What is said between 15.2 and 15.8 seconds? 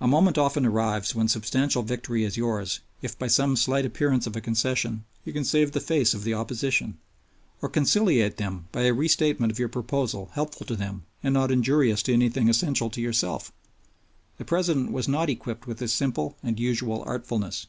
equipped with